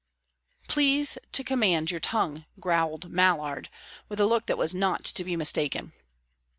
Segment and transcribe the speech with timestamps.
[0.67, 3.69] "Please to command your tongue," growled Mallard,
[4.09, 5.93] with a look that was not to be mistaken.